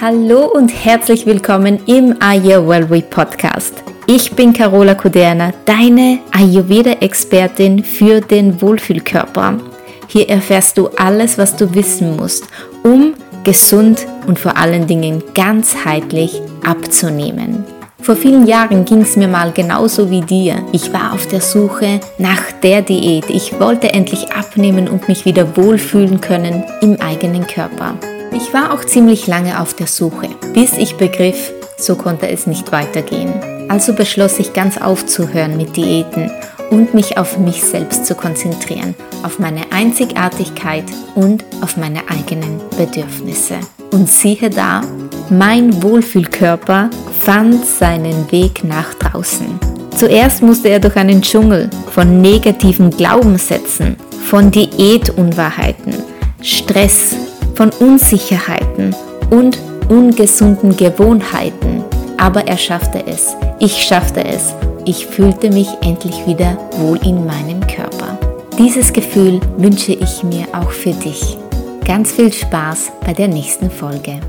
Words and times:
Hallo 0.00 0.46
und 0.46 0.68
herzlich 0.70 1.26
willkommen 1.26 1.78
im 1.84 2.16
Ayurveda 2.20 3.06
Podcast. 3.10 3.84
Ich 4.06 4.32
bin 4.32 4.54
Carola 4.54 4.94
Kuderna, 4.94 5.52
deine 5.66 6.20
Ayurveda-Expertin 6.32 7.84
für 7.84 8.22
den 8.22 8.62
Wohlfühlkörper. 8.62 9.58
Hier 10.08 10.30
erfährst 10.30 10.78
du 10.78 10.88
alles, 10.96 11.36
was 11.36 11.54
du 11.54 11.74
wissen 11.74 12.16
musst, 12.16 12.44
um 12.82 13.12
gesund 13.44 14.06
und 14.26 14.38
vor 14.38 14.56
allen 14.56 14.86
Dingen 14.86 15.22
ganzheitlich 15.34 16.40
abzunehmen. 16.64 17.66
Vor 18.00 18.16
vielen 18.16 18.46
Jahren 18.46 18.86
ging 18.86 19.02
es 19.02 19.16
mir 19.16 19.28
mal 19.28 19.52
genauso 19.52 20.10
wie 20.10 20.22
dir. 20.22 20.64
Ich 20.72 20.94
war 20.94 21.12
auf 21.12 21.26
der 21.26 21.42
Suche 21.42 22.00
nach 22.16 22.52
der 22.62 22.80
Diät. 22.80 23.28
Ich 23.28 23.60
wollte 23.60 23.92
endlich 23.92 24.32
abnehmen 24.32 24.88
und 24.88 25.08
mich 25.08 25.26
wieder 25.26 25.58
wohlfühlen 25.58 26.22
können 26.22 26.64
im 26.80 26.98
eigenen 27.02 27.46
Körper. 27.46 27.96
Ich 28.32 28.54
war 28.54 28.72
auch 28.72 28.84
ziemlich 28.84 29.26
lange 29.26 29.60
auf 29.60 29.74
der 29.74 29.86
Suche, 29.86 30.28
bis 30.54 30.72
ich 30.74 30.96
begriff, 30.96 31.52
so 31.76 31.96
konnte 31.96 32.28
es 32.28 32.46
nicht 32.46 32.70
weitergehen. 32.72 33.32
Also 33.68 33.92
beschloss 33.92 34.38
ich 34.38 34.52
ganz 34.52 34.78
aufzuhören 34.78 35.56
mit 35.56 35.76
Diäten 35.76 36.30
und 36.70 36.94
mich 36.94 37.18
auf 37.18 37.38
mich 37.38 37.62
selbst 37.62 38.06
zu 38.06 38.14
konzentrieren, 38.14 38.94
auf 39.24 39.38
meine 39.38 39.72
Einzigartigkeit 39.72 40.84
und 41.14 41.44
auf 41.60 41.76
meine 41.76 42.08
eigenen 42.08 42.60
Bedürfnisse. 42.76 43.56
Und 43.90 44.08
siehe 44.08 44.48
da, 44.48 44.82
mein 45.28 45.82
Wohlfühlkörper 45.82 46.90
fand 47.20 47.64
seinen 47.66 48.30
Weg 48.30 48.62
nach 48.64 48.94
draußen. 48.94 49.58
Zuerst 49.96 50.42
musste 50.42 50.68
er 50.68 50.78
durch 50.78 50.96
einen 50.96 51.20
Dschungel 51.20 51.68
von 51.92 52.20
negativen 52.20 52.90
Glaubenssätzen, 52.90 53.96
von 54.24 54.50
Diätunwahrheiten, 54.50 55.94
Stress, 56.42 57.14
von 57.60 57.68
Unsicherheiten 57.72 58.96
und 59.28 59.58
ungesunden 59.90 60.78
Gewohnheiten. 60.78 61.84
Aber 62.16 62.48
er 62.48 62.56
schaffte 62.56 63.06
es. 63.06 63.36
Ich 63.58 63.82
schaffte 63.82 64.24
es. 64.24 64.54
Ich 64.86 65.06
fühlte 65.06 65.50
mich 65.50 65.68
endlich 65.82 66.26
wieder 66.26 66.56
wohl 66.78 66.98
in 67.06 67.26
meinem 67.26 67.60
Körper. 67.66 68.18
Dieses 68.58 68.94
Gefühl 68.94 69.42
wünsche 69.58 69.92
ich 69.92 70.22
mir 70.22 70.46
auch 70.54 70.70
für 70.70 70.94
dich. 70.94 71.36
Ganz 71.84 72.12
viel 72.12 72.32
Spaß 72.32 72.92
bei 73.04 73.12
der 73.12 73.28
nächsten 73.28 73.70
Folge. 73.70 74.20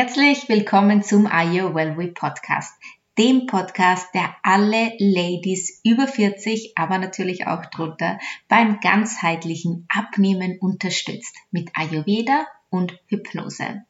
Herzlich 0.00 0.48
willkommen 0.48 1.04
zum 1.04 1.28
Are 1.28 1.48
You 1.48 1.72
Podcast 2.12 2.72
dem 3.18 3.46
Podcast, 3.46 4.14
der 4.14 4.34
alle 4.42 4.92
Ladies 4.98 5.80
über 5.84 6.06
40, 6.06 6.72
aber 6.76 6.98
natürlich 6.98 7.46
auch 7.46 7.66
drunter 7.66 8.18
beim 8.48 8.80
ganzheitlichen 8.80 9.86
Abnehmen 9.88 10.58
unterstützt 10.60 11.36
mit 11.50 11.70
Ayurveda 11.74 12.46
und 12.70 12.98
Hypnose. 13.08 13.84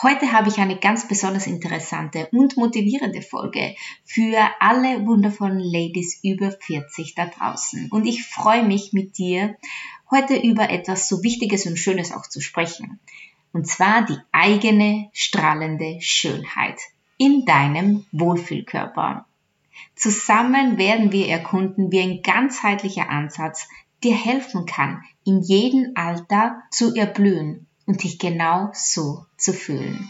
Heute 0.00 0.32
habe 0.32 0.48
ich 0.48 0.58
eine 0.58 0.78
ganz 0.78 1.08
besonders 1.08 1.48
interessante 1.48 2.28
und 2.30 2.56
motivierende 2.56 3.20
Folge 3.20 3.74
für 4.04 4.38
alle 4.60 5.04
wundervollen 5.04 5.58
Ladies 5.58 6.20
über 6.22 6.52
40 6.52 7.16
da 7.16 7.26
draußen. 7.26 7.88
Und 7.90 8.06
ich 8.06 8.24
freue 8.24 8.62
mich 8.62 8.92
mit 8.92 9.18
dir, 9.18 9.56
heute 10.10 10.36
über 10.36 10.70
etwas 10.70 11.08
so 11.08 11.24
Wichtiges 11.24 11.66
und 11.66 11.76
Schönes 11.76 12.12
auch 12.12 12.28
zu 12.28 12.40
sprechen. 12.40 13.00
Und 13.52 13.66
zwar 13.66 14.06
die 14.06 14.18
eigene 14.30 15.10
strahlende 15.12 15.96
Schönheit 16.00 16.78
in 17.18 17.44
deinem 17.44 18.06
Wohlfühlkörper. 18.12 19.26
Zusammen 19.94 20.78
werden 20.78 21.12
wir 21.12 21.28
erkunden, 21.28 21.92
wie 21.92 22.00
ein 22.00 22.22
ganzheitlicher 22.22 23.10
Ansatz 23.10 23.68
dir 24.02 24.14
helfen 24.14 24.64
kann, 24.64 25.02
in 25.24 25.42
jedem 25.42 25.92
Alter 25.94 26.62
zu 26.70 26.94
erblühen 26.94 27.66
und 27.86 28.02
dich 28.04 28.18
genau 28.18 28.70
so 28.72 29.26
zu 29.36 29.52
fühlen. 29.52 30.08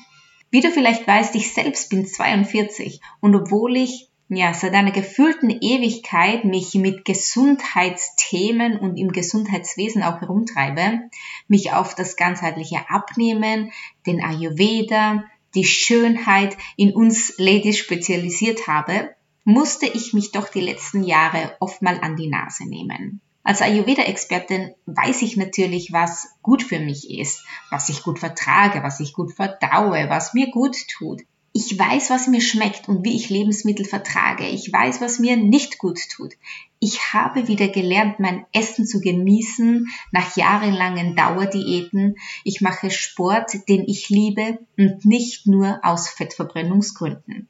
Wie 0.50 0.60
du 0.60 0.70
vielleicht 0.70 1.06
weißt, 1.06 1.34
ich 1.34 1.52
selbst 1.52 1.90
bin 1.90 2.06
42 2.06 3.00
und 3.20 3.34
obwohl 3.34 3.76
ich 3.76 4.08
ja, 4.30 4.52
seit 4.52 4.74
einer 4.74 4.90
gefühlten 4.90 5.48
Ewigkeit 5.48 6.44
mich 6.44 6.74
mit 6.74 7.06
Gesundheitsthemen 7.06 8.78
und 8.78 8.96
im 8.98 9.10
Gesundheitswesen 9.10 10.02
auch 10.02 10.20
herumtreibe, 10.20 11.08
mich 11.48 11.72
auf 11.72 11.94
das 11.94 12.16
ganzheitliche 12.16 12.90
Abnehmen, 12.90 13.72
den 14.06 14.22
Ayurveda, 14.22 15.24
die 15.58 15.64
Schönheit 15.64 16.56
in 16.76 16.94
uns 16.94 17.34
Ladies 17.36 17.78
spezialisiert 17.78 18.68
habe, 18.68 19.10
musste 19.42 19.86
ich 19.86 20.12
mich 20.12 20.30
doch 20.30 20.48
die 20.48 20.60
letzten 20.60 21.02
Jahre 21.02 21.56
oft 21.58 21.82
mal 21.82 21.98
an 21.98 22.14
die 22.14 22.28
Nase 22.28 22.68
nehmen. 22.68 23.20
Als 23.42 23.60
Ayurveda-Expertin 23.60 24.74
weiß 24.86 25.22
ich 25.22 25.36
natürlich, 25.36 25.92
was 25.92 26.28
gut 26.42 26.62
für 26.62 26.78
mich 26.78 27.10
ist, 27.10 27.44
was 27.70 27.88
ich 27.88 28.04
gut 28.04 28.20
vertrage, 28.20 28.84
was 28.84 29.00
ich 29.00 29.12
gut 29.14 29.32
verdaue, 29.32 30.08
was 30.08 30.32
mir 30.32 30.48
gut 30.52 30.76
tut. 30.96 31.22
Ich 31.60 31.76
weiß, 31.76 32.10
was 32.10 32.28
mir 32.28 32.40
schmeckt 32.40 32.88
und 32.88 33.04
wie 33.04 33.16
ich 33.16 33.30
Lebensmittel 33.30 33.84
vertrage. 33.84 34.46
Ich 34.46 34.72
weiß, 34.72 35.00
was 35.00 35.18
mir 35.18 35.36
nicht 35.36 35.78
gut 35.78 35.98
tut. 36.08 36.34
Ich 36.78 37.12
habe 37.12 37.48
wieder 37.48 37.66
gelernt, 37.66 38.20
mein 38.20 38.46
Essen 38.52 38.86
zu 38.86 39.00
genießen 39.00 39.88
nach 40.12 40.36
jahrelangen 40.36 41.16
Dauerdiäten. 41.16 42.14
Ich 42.44 42.60
mache 42.60 42.92
Sport, 42.92 43.68
den 43.68 43.88
ich 43.88 44.08
liebe 44.08 44.60
und 44.76 45.04
nicht 45.04 45.48
nur 45.48 45.80
aus 45.82 46.08
Fettverbrennungsgründen. 46.08 47.48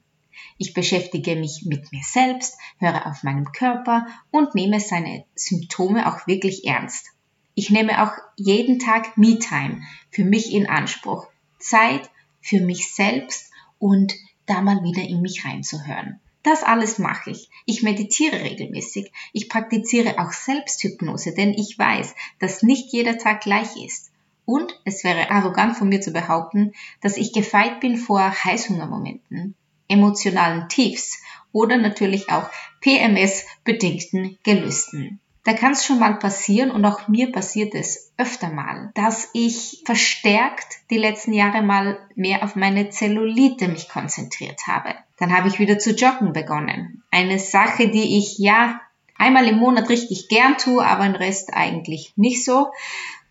Ich 0.56 0.72
beschäftige 0.72 1.36
mich 1.36 1.66
mit 1.66 1.92
mir 1.92 2.02
selbst, 2.02 2.56
höre 2.78 3.06
auf 3.06 3.24
meinem 3.24 3.52
Körper 3.52 4.06
und 4.30 4.54
nehme 4.54 4.80
seine 4.80 5.26
Symptome 5.34 6.10
auch 6.10 6.26
wirklich 6.26 6.66
ernst. 6.66 7.08
Ich 7.54 7.68
nehme 7.68 8.02
auch 8.02 8.12
jeden 8.36 8.78
Tag 8.78 9.18
Me-Time 9.18 9.82
für 10.10 10.24
mich 10.24 10.54
in 10.54 10.66
Anspruch. 10.66 11.26
Zeit 11.58 12.08
für 12.40 12.62
mich 12.62 12.94
selbst 12.94 13.47
und 13.78 14.14
da 14.46 14.60
mal 14.60 14.82
wieder 14.82 15.02
in 15.02 15.20
mich 15.20 15.44
reinzuhören. 15.44 16.20
Das 16.42 16.62
alles 16.62 16.98
mache 16.98 17.30
ich. 17.30 17.50
Ich 17.66 17.82
meditiere 17.82 18.40
regelmäßig. 18.40 19.12
Ich 19.32 19.48
praktiziere 19.48 20.18
auch 20.18 20.32
Selbsthypnose, 20.32 21.34
denn 21.34 21.52
ich 21.52 21.78
weiß, 21.78 22.14
dass 22.38 22.62
nicht 22.62 22.92
jeder 22.92 23.18
Tag 23.18 23.42
gleich 23.42 23.76
ist. 23.84 24.10
Und 24.46 24.80
es 24.84 25.04
wäre 25.04 25.30
arrogant 25.30 25.76
von 25.76 25.90
mir 25.90 26.00
zu 26.00 26.10
behaupten, 26.10 26.72
dass 27.02 27.18
ich 27.18 27.34
gefeit 27.34 27.80
bin 27.80 27.98
vor 27.98 28.32
Heißhungermomenten, 28.44 29.54
emotionalen 29.88 30.68
Tiefs 30.70 31.20
oder 31.52 31.76
natürlich 31.76 32.30
auch 32.30 32.48
PMS-bedingten 32.80 34.38
Gelüsten. 34.42 35.20
Da 35.48 35.54
kann 35.54 35.72
es 35.72 35.86
schon 35.86 35.98
mal 35.98 36.18
passieren 36.18 36.70
und 36.70 36.84
auch 36.84 37.08
mir 37.08 37.32
passiert 37.32 37.74
es 37.74 38.12
öfter 38.18 38.50
mal, 38.50 38.90
dass 38.94 39.30
ich 39.32 39.82
verstärkt 39.86 40.66
die 40.90 40.98
letzten 40.98 41.32
Jahre 41.32 41.62
mal 41.62 41.98
mehr 42.14 42.42
auf 42.42 42.54
meine 42.54 42.90
Zellulite 42.90 43.68
mich 43.68 43.88
konzentriert 43.88 44.66
habe. 44.66 44.94
Dann 45.16 45.34
habe 45.34 45.48
ich 45.48 45.58
wieder 45.58 45.78
zu 45.78 45.92
joggen 45.92 46.34
begonnen. 46.34 47.02
Eine 47.10 47.38
Sache, 47.38 47.88
die 47.88 48.18
ich 48.18 48.36
ja 48.36 48.78
einmal 49.16 49.48
im 49.48 49.56
Monat 49.56 49.88
richtig 49.88 50.28
gern 50.28 50.58
tue, 50.58 50.84
aber 50.84 51.04
den 51.04 51.16
Rest 51.16 51.54
eigentlich 51.54 52.12
nicht 52.16 52.44
so. 52.44 52.70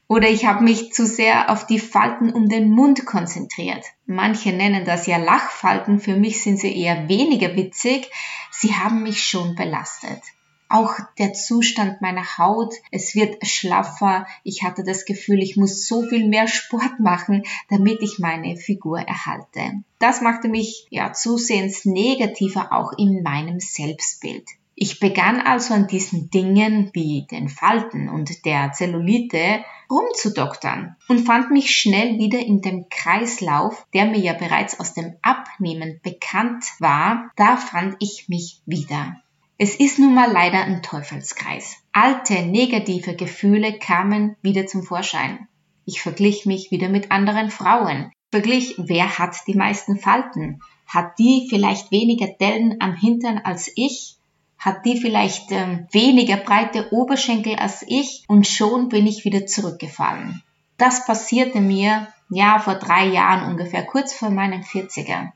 Oder 0.08 0.28
ich 0.28 0.48
habe 0.48 0.64
mich 0.64 0.94
zu 0.94 1.06
sehr 1.06 1.52
auf 1.52 1.68
die 1.68 1.78
Falten 1.78 2.32
um 2.34 2.50
den 2.50 2.72
Mund 2.72 3.06
konzentriert. 3.06 3.86
Manche 4.08 4.54
nennen 4.54 4.86
das 4.86 5.06
ja 5.06 5.18
Lachfalten, 5.18 6.00
für 6.00 6.16
mich 6.16 6.42
sind 6.42 6.60
sie 6.60 6.76
eher 6.76 7.08
weniger 7.10 7.56
witzig. 7.56 8.10
Sie 8.50 8.74
haben 8.74 9.04
mich 9.04 9.22
schon 9.22 9.54
belastet. 9.54 10.24
Auch 10.70 10.96
der 11.18 11.34
Zustand 11.34 12.02
meiner 12.02 12.38
Haut, 12.38 12.74
es 12.92 13.16
wird 13.16 13.46
schlaffer. 13.46 14.28
Ich 14.44 14.64
hatte 14.64 14.84
das 14.84 15.06
Gefühl, 15.06 15.42
ich 15.42 15.56
muss 15.56 15.88
so 15.88 16.04
viel 16.04 16.28
mehr 16.28 16.48
Sport 16.48 17.00
machen, 17.00 17.44
damit 17.70 18.02
ich 18.02 18.20
meine 18.20 18.58
Figur 18.58 19.00
erhalte. 19.00 19.84
Das 20.00 20.22
machte 20.22 20.50
mich 20.50 20.88
ja 20.90 21.14
zusehends 21.14 21.86
negativer 21.86 22.74
auch 22.74 22.92
in 22.98 23.24
meinem 23.24 23.60
Selbstbild. 23.60 24.46
Ich 24.80 25.00
begann 25.00 25.42
also 25.42 25.74
an 25.74 25.88
diesen 25.88 26.30
Dingen 26.30 26.92
wie 26.94 27.26
den 27.32 27.50
Falten 27.50 28.10
und 28.10 28.46
der 28.46 28.74
Zellulite 28.74 29.64
rumzudoktern 29.90 30.96
und 31.08 31.26
fand 31.26 31.50
mich 31.50 31.76
schnell 31.76 32.20
wieder 32.20 32.40
in 32.40 32.62
dem 32.62 32.88
Kreislauf, 32.90 33.88
der 33.96 34.06
mir 34.06 34.20
ja 34.20 34.34
bereits 34.34 34.80
aus 34.80 34.94
dem 34.94 35.16
Abnehmen 35.24 36.00
bekannt 36.04 36.64
war. 36.80 37.32
Da 37.36 37.58
fand 37.58 37.96
ich 38.00 38.30
mich 38.30 38.62
wieder. 38.68 39.16
Es 39.60 39.76
ist 39.76 39.98
nun 39.98 40.14
mal 40.14 40.32
leider 40.32 40.62
ein 40.62 40.84
Teufelskreis. 40.84 41.78
Alte 41.92 42.44
negative 42.44 43.16
Gefühle 43.16 43.80
kamen 43.80 44.36
wieder 44.44 44.68
zum 44.68 44.84
Vorschein. 44.84 45.48
Ich 45.84 46.00
verglich 46.02 46.46
mich 46.46 46.70
wieder 46.70 46.90
mit 46.90 47.12
anderen 47.12 47.50
Frauen. 47.50 48.12
Verglich, 48.30 48.76
wer 48.78 49.18
hat 49.18 49.36
die 49.48 49.56
meisten 49.56 49.98
Falten? 49.98 50.62
Hat 50.86 51.18
die 51.18 51.48
vielleicht 51.50 51.92
weniger 51.92 52.28
Dellen 52.28 52.78
am 52.82 52.96
Hintern 52.96 53.40
als 53.40 53.72
ich? 53.76 54.18
Hat 54.60 54.86
die 54.86 55.00
vielleicht 55.00 55.52
ähm, 55.52 55.88
weniger 55.92 56.38
breite 56.38 56.92
Oberschenkel 56.92 57.56
als 57.56 57.84
ich? 57.88 58.26
Und 58.28 58.46
schon 58.46 58.90
bin 58.90 59.08
ich 59.08 59.26
wieder 59.26 59.48
zurückgefallen. 59.48 60.44
Das 60.78 61.08
passierte 61.08 61.62
mir, 61.62 62.08
ja, 62.30 62.60
vor 62.60 62.76
drei 62.76 63.08
Jahren 63.08 63.50
ungefähr, 63.50 63.84
kurz 63.84 64.14
vor 64.14 64.30
meinen 64.30 64.62
40er. 64.62 65.32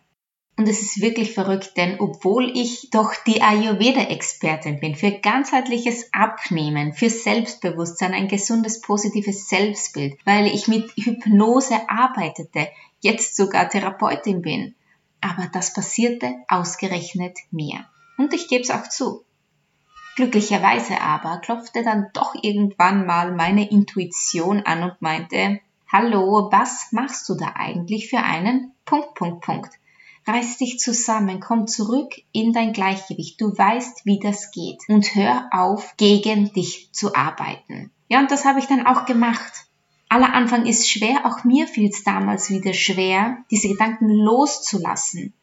Und 0.62 0.70
es 0.70 0.84
ist 0.84 1.02
wirklich 1.02 1.34
verrückt, 1.34 1.76
denn 1.76 2.00
obwohl 2.00 2.56
ich 2.56 2.92
doch 2.92 3.16
die 3.26 3.42
Ayurveda-Expertin 3.42 4.80
bin 4.80 4.94
für 4.94 5.10
ganzheitliches 5.10 6.14
Abnehmen, 6.14 6.94
für 6.94 7.10
Selbstbewusstsein, 7.10 8.14
ein 8.14 8.28
gesundes, 8.28 8.80
positives 8.80 9.50
Selbstbild, 9.50 10.20
weil 10.24 10.46
ich 10.46 10.68
mit 10.68 10.92
Hypnose 10.96 11.90
arbeitete, 11.90 12.68
jetzt 13.00 13.36
sogar 13.36 13.70
Therapeutin 13.70 14.44
bin. 14.44 14.76
Aber 15.20 15.50
das 15.52 15.74
passierte 15.74 16.32
ausgerechnet 16.48 17.40
mir. 17.50 17.84
Und 18.20 18.32
ich 18.36 18.48
gebe 18.48 18.62
es 18.62 18.70
auch 18.70 18.88
zu. 18.88 19.24
Glücklicherweise 20.16 21.02
aber 21.02 21.40
klopfte 21.40 21.82
dann 21.84 22.12
doch 22.14 22.36
irgendwann 22.40 23.08
mal 23.08 23.32
meine 23.32 23.68
Intuition 23.68 24.62
an 24.62 24.84
und 24.84 25.02
meinte, 25.02 25.60
Hallo, 25.92 26.50
was 26.52 26.92
machst 26.92 27.28
du 27.30 27.34
da 27.34 27.54
eigentlich 27.56 28.12
für 28.12 28.20
einen 28.20 28.74
Punkt, 28.86 29.16
Punkt, 29.16 29.44
Punkt? 29.44 29.81
Reiß 30.28 30.58
dich 30.58 30.80
zusammen, 30.80 31.40
komm 31.40 31.68
zurück 31.68 32.14
in 32.32 32.54
dein 32.54 32.74
Gleichgewicht. 32.74 33.42
Du 33.42 33.58
weißt, 33.58 34.06
wie 34.06 34.20
das 34.20 34.52
geht. 34.52 34.82
Und 34.88 35.16
hör 35.16 35.50
auf, 35.52 35.96
gegen 35.98 36.54
dich 36.54 36.90
zu 36.92 37.16
arbeiten. 37.16 37.92
Ja, 38.08 38.20
und 38.20 38.30
das 38.30 38.46
habe 38.46 38.60
ich 38.60 38.66
dann 38.66 38.86
auch 38.86 39.06
gemacht. 39.06 39.66
Aller 40.10 40.34
Anfang 40.34 40.66
ist 40.66 40.90
schwer, 40.90 41.26
auch 41.26 41.44
mir 41.46 41.68
fiel 41.68 41.90
es 41.90 42.04
damals 42.04 42.50
wieder 42.50 42.74
schwer, 42.74 43.38
diese 43.50 43.70
Gedanken 43.70 44.10
loszulassen 44.10 45.34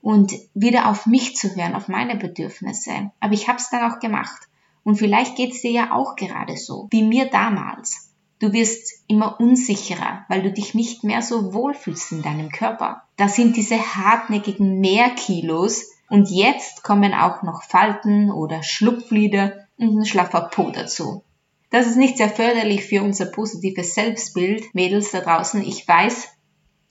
und 0.00 0.32
wieder 0.54 0.88
auf 0.88 1.06
mich 1.06 1.34
zu 1.34 1.56
hören, 1.56 1.74
auf 1.74 1.88
meine 1.88 2.14
Bedürfnisse. 2.14 3.10
Aber 3.18 3.34
ich 3.34 3.48
habe 3.48 3.58
es 3.58 3.68
dann 3.68 3.90
auch 3.90 3.98
gemacht. 3.98 4.48
Und 4.84 4.94
vielleicht 4.94 5.34
geht 5.34 5.52
es 5.52 5.62
dir 5.62 5.72
ja 5.72 5.92
auch 5.92 6.14
gerade 6.14 6.56
so, 6.56 6.86
wie 6.92 7.02
mir 7.02 7.28
damals. 7.28 8.12
Du 8.38 8.52
wirst 8.52 9.04
immer 9.08 9.40
unsicherer, 9.40 10.24
weil 10.28 10.42
du 10.42 10.52
dich 10.52 10.74
nicht 10.74 11.04
mehr 11.04 11.22
so 11.22 11.54
wohlfühlst 11.54 12.12
in 12.12 12.22
deinem 12.22 12.50
Körper. 12.50 13.02
Da 13.16 13.28
sind 13.28 13.56
diese 13.56 13.78
hartnäckigen 13.78 14.78
Mehrkilos 14.80 15.90
und 16.08 16.30
jetzt 16.30 16.82
kommen 16.82 17.14
auch 17.14 17.42
noch 17.42 17.62
Falten 17.62 18.30
oder 18.30 18.62
Schlupflider 18.62 19.66
und 19.78 20.00
ein 20.00 20.04
schlaffer 20.04 20.42
Po 20.52 20.70
dazu. 20.70 21.24
Das 21.70 21.86
ist 21.86 21.96
nicht 21.96 22.18
sehr 22.18 22.28
förderlich 22.28 22.84
für 22.84 23.02
unser 23.02 23.26
positives 23.26 23.94
Selbstbild, 23.94 24.74
Mädels 24.74 25.10
da 25.10 25.20
draußen, 25.20 25.62
ich 25.62 25.86
weiß, 25.86 26.28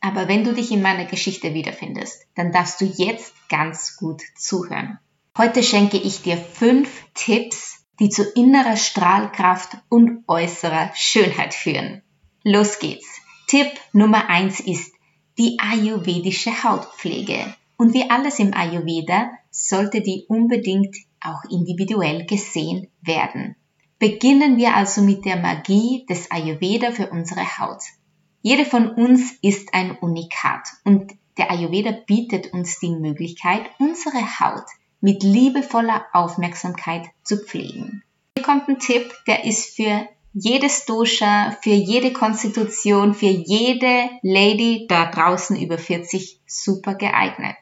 aber 0.01 0.27
wenn 0.27 0.43
du 0.43 0.53
dich 0.53 0.71
in 0.71 0.81
meiner 0.81 1.05
Geschichte 1.05 1.53
wiederfindest, 1.53 2.27
dann 2.35 2.51
darfst 2.51 2.81
du 2.81 2.85
jetzt 2.85 3.33
ganz 3.49 3.97
gut 3.97 4.21
zuhören. 4.37 4.99
Heute 5.37 5.63
schenke 5.63 5.97
ich 5.97 6.21
dir 6.21 6.37
fünf 6.37 7.05
Tipps, 7.13 7.74
die 7.99 8.09
zu 8.09 8.23
innerer 8.23 8.77
Strahlkraft 8.77 9.77
und 9.89 10.23
äußerer 10.27 10.91
Schönheit 10.95 11.53
führen. 11.53 12.01
Los 12.43 12.79
geht's. 12.79 13.21
Tipp 13.47 13.67
Nummer 13.93 14.29
eins 14.29 14.59
ist 14.59 14.93
die 15.37 15.57
ayurvedische 15.59 16.63
Hautpflege. 16.63 17.53
Und 17.77 17.93
wie 17.93 18.09
alles 18.09 18.39
im 18.39 18.53
Ayurveda 18.53 19.31
sollte 19.51 20.01
die 20.01 20.25
unbedingt 20.27 20.95
auch 21.19 21.43
individuell 21.49 22.25
gesehen 22.25 22.87
werden. 23.01 23.55
Beginnen 23.99 24.57
wir 24.57 24.75
also 24.75 25.01
mit 25.01 25.25
der 25.25 25.37
Magie 25.37 26.05
des 26.09 26.31
Ayurveda 26.31 26.91
für 26.91 27.09
unsere 27.09 27.57
Haut. 27.59 27.81
Jede 28.41 28.65
von 28.65 28.89
uns 28.89 29.33
ist 29.41 29.73
ein 29.73 29.97
Unikat 29.97 30.67
und 30.83 31.13
der 31.37 31.51
Ayurveda 31.51 31.91
bietet 31.91 32.53
uns 32.53 32.79
die 32.79 32.91
Möglichkeit, 32.91 33.63
unsere 33.79 34.39
Haut 34.39 34.65
mit 35.01 35.23
liebevoller 35.23 36.05
Aufmerksamkeit 36.13 37.03
zu 37.23 37.37
pflegen. 37.37 38.03
Hier 38.37 38.45
kommt 38.45 38.67
ein 38.67 38.79
Tipp, 38.79 39.13
der 39.27 39.45
ist 39.45 39.75
für 39.75 40.07
jedes 40.33 40.85
Dosha, 40.85 41.55
für 41.61 41.69
jede 41.69 42.11
Konstitution, 42.11 43.13
für 43.13 43.27
jede 43.27 44.09
Lady 44.21 44.85
da 44.89 45.09
draußen 45.09 45.55
über 45.55 45.77
40 45.77 46.41
super 46.45 46.95
geeignet. 46.95 47.55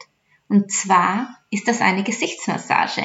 Und 0.50 0.72
zwar 0.72 1.38
ist 1.52 1.68
das 1.68 1.82
eine 1.82 2.04
Gesichtsmassage. 2.04 3.04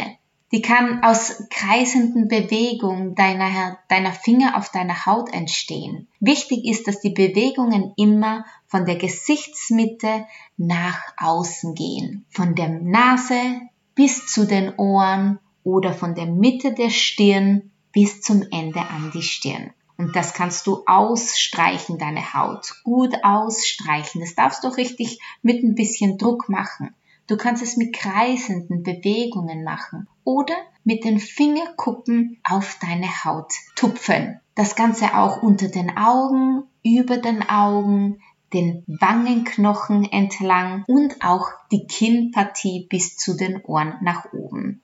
Die 0.50 0.62
kann 0.62 1.02
aus 1.04 1.44
kreisenden 1.50 2.26
Bewegungen 2.28 3.14
deiner, 3.14 3.78
deiner 3.88 4.12
Finger 4.12 4.56
auf 4.56 4.70
deiner 4.70 5.04
Haut 5.04 5.30
entstehen. 5.34 6.08
Wichtig 6.20 6.64
ist, 6.64 6.88
dass 6.88 7.00
die 7.00 7.10
Bewegungen 7.10 7.92
immer 7.98 8.46
von 8.66 8.86
der 8.86 8.96
Gesichtsmitte 8.96 10.26
nach 10.56 11.02
außen 11.18 11.74
gehen. 11.74 12.24
Von 12.30 12.54
der 12.54 12.70
Nase 12.70 13.60
bis 13.98 14.28
zu 14.28 14.46
den 14.46 14.76
Ohren 14.76 15.40
oder 15.64 15.92
von 15.92 16.14
der 16.14 16.26
Mitte 16.26 16.72
der 16.72 16.88
Stirn 16.88 17.72
bis 17.90 18.20
zum 18.20 18.44
Ende 18.52 18.78
an 18.78 19.10
die 19.12 19.22
Stirn. 19.22 19.72
Und 19.96 20.14
das 20.14 20.34
kannst 20.34 20.68
du 20.68 20.84
ausstreichen, 20.86 21.98
deine 21.98 22.32
Haut. 22.32 22.74
Gut 22.84 23.16
ausstreichen. 23.24 24.20
Das 24.20 24.36
darfst 24.36 24.62
du 24.62 24.68
richtig 24.68 25.18
mit 25.42 25.64
ein 25.64 25.74
bisschen 25.74 26.16
Druck 26.16 26.48
machen. 26.48 26.94
Du 27.26 27.36
kannst 27.36 27.60
es 27.60 27.76
mit 27.76 27.92
kreisenden 27.92 28.84
Bewegungen 28.84 29.64
machen 29.64 30.06
oder 30.22 30.54
mit 30.84 31.02
den 31.02 31.18
Fingerkuppen 31.18 32.38
auf 32.48 32.78
deine 32.80 33.24
Haut 33.24 33.52
tupfen. 33.74 34.40
Das 34.54 34.76
Ganze 34.76 35.16
auch 35.16 35.42
unter 35.42 35.66
den 35.66 35.96
Augen, 35.96 36.62
über 36.84 37.16
den 37.16 37.48
Augen, 37.48 38.20
den 38.52 38.84
Wangenknochen 38.86 40.10
entlang 40.10 40.84
und 40.86 41.22
auch 41.22 41.48
die 41.70 41.86
Kinnpartie 41.86 42.86
bis 42.88 43.16
zu 43.16 43.36
den 43.36 43.62
Ohren 43.64 43.94
nach 44.02 44.32
oben. 44.32 44.82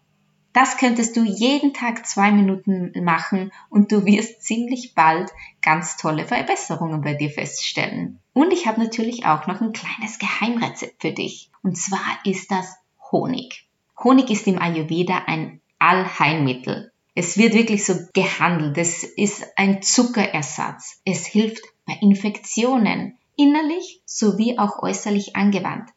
Das 0.55 0.77
könntest 0.77 1.17
du 1.17 1.25
jeden 1.25 1.75
Tag 1.75 2.07
zwei 2.07 2.31
Minuten 2.31 2.93
machen 3.03 3.51
und 3.71 3.91
du 3.91 4.05
wirst 4.07 4.43
ziemlich 4.43 4.95
bald 4.95 5.33
ganz 5.61 5.97
tolle 5.97 6.25
Verbesserungen 6.25 7.01
bei 7.01 7.15
dir 7.15 7.29
feststellen. 7.29 8.21
Und 8.33 8.53
ich 8.53 8.69
habe 8.69 8.81
natürlich 8.81 9.27
auch 9.27 9.49
noch 9.49 9.61
ein 9.61 9.73
kleines 9.73 10.21
Geheimrezept 10.21 11.03
für 11.03 11.11
dich. 11.11 11.51
Und 11.65 11.77
zwar 11.77 12.21
ist 12.25 12.53
das 12.53 12.77
Honig. 13.11 13.67
Honig 14.03 14.31
ist 14.31 14.47
im 14.47 14.61
Ayurveda 14.61 15.23
ein 15.27 15.61
Allheilmittel. 15.81 16.93
Es 17.17 17.37
wird 17.37 17.55
wirklich 17.55 17.85
so 17.85 17.95
gehandelt. 18.13 18.79
Es 18.79 19.03
ist 19.03 19.45
ein 19.57 19.83
Zuckerersatz. 19.83 21.01
Es 21.05 21.27
hilft 21.27 21.63
bei 21.85 21.99
Infektionen, 22.01 23.19
innerlich 23.37 24.03
sowie 24.07 24.59
auch 24.59 24.83
äußerlich 24.83 25.37
angewandt. 25.37 25.91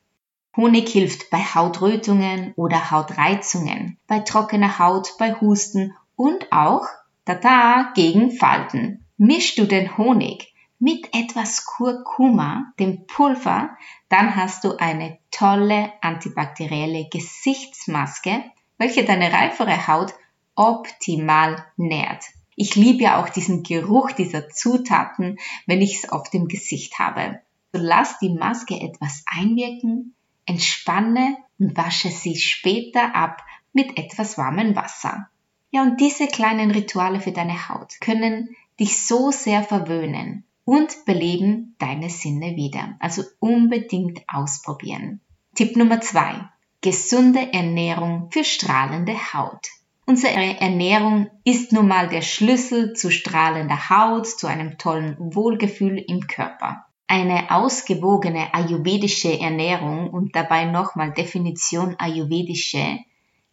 Honig 0.56 0.90
hilft 0.90 1.30
bei 1.30 1.38
Hautrötungen 1.38 2.54
oder 2.56 2.90
Hautreizungen, 2.90 4.00
bei 4.08 4.20
trockener 4.20 4.80
Haut, 4.80 5.14
bei 5.20 5.34
Husten 5.40 5.96
und 6.16 6.52
auch, 6.52 6.88
tata, 7.26 7.92
gegen 7.94 8.32
Falten. 8.32 9.06
Mischst 9.18 9.58
du 9.60 9.66
den 9.66 9.98
Honig 9.98 10.54
mit 10.80 11.14
etwas 11.14 11.66
Kurkuma, 11.66 12.74
dem 12.80 13.06
Pulver, 13.08 13.78
dann 14.10 14.36
hast 14.36 14.64
du 14.64 14.78
eine 14.78 15.18
tolle 15.32 15.92
antibakterielle 16.02 17.08
Gesichtsmaske, 17.12 18.44
welche 18.78 19.06
deine 19.06 19.32
reifere 19.32 19.88
Haut 19.88 20.14
optimal 20.56 21.66
nährt. 21.78 22.26
Ich 22.60 22.76
liebe 22.76 23.04
ja 23.04 23.22
auch 23.22 23.30
diesen 23.30 23.62
Geruch 23.62 24.12
dieser 24.14 24.50
Zutaten, 24.50 25.38
wenn 25.68 25.80
ich 25.80 25.98
es 25.98 26.10
auf 26.10 26.32
dem 26.32 26.48
Gesicht 26.48 26.98
habe. 26.98 27.40
So 27.72 27.80
lass 27.80 28.18
die 28.18 28.34
Maske 28.34 28.82
etwas 28.82 29.24
einwirken, 29.28 30.16
entspanne 30.48 31.38
und 31.60 31.78
wasche 31.78 32.10
sie 32.10 32.36
später 32.36 33.14
ab 33.14 33.44
mit 33.74 34.00
etwas 34.00 34.40
warmem 34.40 34.76
Wasser. 34.76 35.30
Ja, 35.70 35.84
und 35.84 36.02
diese 36.02 36.26
kleinen 36.26 36.72
Rituale 36.72 37.22
für 37.22 37.32
deine 37.32 37.70
Haut 37.70 38.02
können 38.02 38.50
dich 38.80 39.06
so 39.06 39.30
sehr 39.30 39.62
verwöhnen 39.62 40.44
und 40.66 41.06
beleben 41.06 41.76
deine 41.78 42.10
Sinne 42.10 42.56
wieder. 42.56 42.98
Also 43.00 43.22
unbedingt 43.40 44.24
ausprobieren. 44.28 45.22
Tipp 45.54 45.78
Nummer 45.78 46.02
zwei: 46.02 46.50
Gesunde 46.82 47.54
Ernährung 47.54 48.32
für 48.32 48.44
strahlende 48.44 49.14
Haut. 49.34 49.68
Unsere 50.10 50.58
Ernährung 50.62 51.30
ist 51.44 51.74
nun 51.74 51.90
mal 51.90 52.08
der 52.08 52.22
Schlüssel 52.22 52.94
zu 52.94 53.12
strahlender 53.12 53.90
Haut, 53.90 54.26
zu 54.26 54.48
einem 54.48 54.78
tollen 54.78 55.18
Wohlgefühl 55.20 55.98
im 55.98 56.28
Körper. 56.28 56.86
Eine 57.08 57.52
ausgewogene 57.52 58.54
ayurvedische 58.54 59.38
Ernährung 59.38 60.10
und 60.10 60.34
dabei 60.34 60.64
nochmal 60.64 61.12
Definition 61.12 61.98
ayurvedische. 62.00 63.00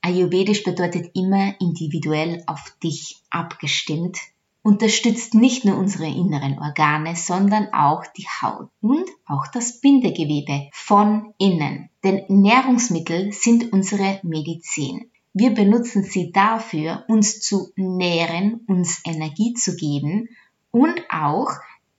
Ayurvedisch 0.01 0.63
bedeutet 0.63 1.11
immer 1.17 1.61
individuell 1.61 2.45
auf 2.47 2.77
dich 2.81 3.17
abgestimmt, 3.31 4.19
unterstützt 4.63 5.35
nicht 5.35 5.65
nur 5.65 5.77
unsere 5.77 6.07
inneren 6.07 6.61
Organe, 6.61 7.17
sondern 7.17 7.75
auch 7.75 8.07
die 8.17 8.29
Haut 8.43 8.69
und 8.81 9.05
auch 9.27 9.49
das 9.49 9.81
Bindegewebe 9.81 10.69
von 10.73 11.35
innen. 11.39 11.91
Denn 12.05 12.23
Nährungsmittel 12.29 13.33
sind 13.33 13.73
unsere 13.73 14.21
Medizin. 14.23 15.11
Wir 15.37 15.51
benutzen 15.51 16.05
sie 16.05 16.31
dafür, 16.31 17.05
uns 17.09 17.41
zu 17.41 17.73
nähren, 17.75 18.61
uns 18.69 19.03
Energie 19.05 19.53
zu 19.55 19.75
geben 19.75 20.29
und 20.71 21.03
auch 21.11 21.51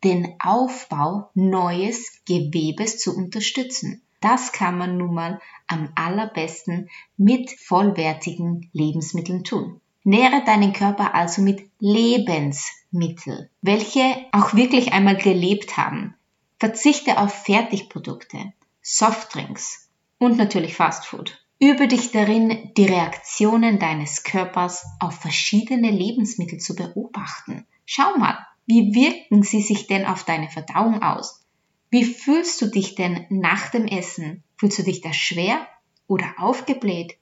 den 0.06 0.36
Aufbau 0.40 1.32
neues 1.34 2.22
Gewebes 2.26 2.98
zu 2.98 3.14
unterstützen. 3.14 4.02
Das 4.22 4.54
kann 4.54 4.78
man 4.78 4.98
nun 4.98 5.14
mal 5.14 5.42
am 5.68 5.90
allerbesten 5.96 6.90
mit 7.18 7.52
vollwertigen 7.52 8.70
Lebensmitteln 8.72 9.44
tun. 9.44 9.82
Nähre 10.06 10.44
deinen 10.46 10.72
Körper 10.72 11.14
also 11.14 11.42
mit 11.42 11.70
Lebensmitteln, 11.80 13.50
welche 13.62 14.16
auch 14.32 14.54
wirklich 14.54 14.94
einmal 14.94 15.18
gelebt 15.18 15.76
haben. 15.76 16.14
Verzichte 16.58 17.20
auf 17.20 17.34
Fertigprodukte, 17.34 18.54
Softdrinks 18.82 19.90
und 20.20 20.38
natürlich 20.38 20.76
Fastfood. 20.76 21.45
Übe 21.66 21.88
dich 21.88 22.12
darin, 22.12 22.72
die 22.78 22.86
Reaktionen 22.86 23.80
deines 23.80 24.22
Körpers 24.24 24.86
auf 25.00 25.16
verschiedene 25.16 25.90
Lebensmittel 25.90 26.60
zu 26.60 26.76
beobachten. 26.76 27.66
Schau 27.88 28.16
mal, 28.20 28.38
wie 28.68 28.94
wirken 28.94 29.42
sie 29.42 29.64
sich 29.64 29.88
denn 29.88 30.06
auf 30.06 30.24
deine 30.24 30.48
Verdauung 30.48 31.02
aus? 31.02 31.44
Wie 31.90 32.06
fühlst 32.06 32.62
du 32.62 32.68
dich 32.68 32.94
denn 32.94 33.26
nach 33.32 33.70
dem 33.72 33.88
Essen? 33.88 34.44
Fühlst 34.58 34.78
du 34.78 34.84
dich 34.84 35.02
da 35.02 35.12
schwer 35.12 35.68
oder 36.06 36.36
aufgebläht? 36.38 37.18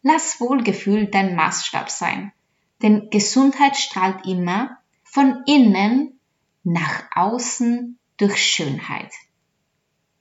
Lass 0.00 0.40
Wohlgefühl 0.40 1.08
dein 1.08 1.36
Maßstab 1.36 1.90
sein, 1.90 2.32
denn 2.80 3.10
Gesundheit 3.10 3.76
strahlt 3.76 4.26
immer 4.26 4.78
von 5.02 5.42
innen 5.44 6.18
nach 6.64 7.04
außen 7.14 7.98
durch 8.16 8.42
Schönheit. 8.42 9.12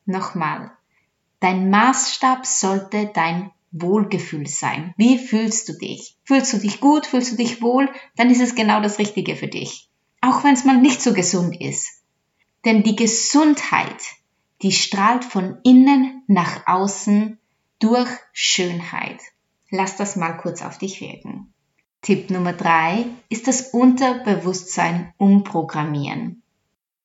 Nochmal, 0.03 0.74
dein 1.39 1.69
Maßstab 1.69 2.46
sollte 2.46 3.12
dein 3.13 3.51
Wohlgefühl 3.72 4.48
sein. 4.48 4.93
Wie 4.98 5.17
fühlst 5.17 5.69
du 5.69 5.74
dich? 5.74 6.17
Fühlst 6.24 6.53
du 6.53 6.58
dich 6.58 6.79
gut? 6.79 7.05
Fühlst 7.05 7.31
du 7.31 7.36
dich 7.36 7.62
wohl? 7.62 7.89
Dann 8.15 8.29
ist 8.29 8.41
es 8.41 8.55
genau 8.55 8.81
das 8.81 9.00
Richtige 9.00 9.36
für 9.36 9.48
dich. 9.48 9.89
Auch 10.22 10.43
wenn 10.43 10.53
es 10.53 10.65
mal 10.65 10.77
nicht 10.77 11.01
so 11.01 11.13
gesund 11.13 11.60
ist. 11.62 12.01
Denn 12.65 12.84
die 12.84 12.96
Gesundheit, 12.96 14.01
die 14.62 14.72
strahlt 14.72 15.24
von 15.24 15.58
innen 15.63 16.24
nach 16.27 16.67
außen 16.67 17.39
durch 17.79 18.10
Schönheit. 18.34 19.22
Lass 19.69 19.96
das 19.96 20.15
mal 20.15 20.34
kurz 20.34 20.62
auf 20.62 20.77
dich 20.77 21.00
wirken. 21.00 21.53
Tipp 22.01 22.29
Nummer 22.29 22.53
drei 22.53 23.05
ist 23.29 23.48
das 23.48 23.69
Unterbewusstsein 23.69 25.13
umprogrammieren. 25.17 26.41